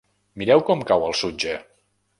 Mireu 0.43 0.63
com 0.71 0.81
cau 0.93 1.07
el 1.11 1.17
sutge. 1.21 1.57